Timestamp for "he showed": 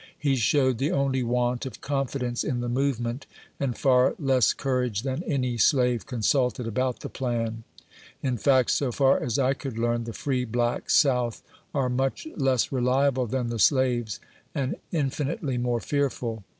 0.17-0.79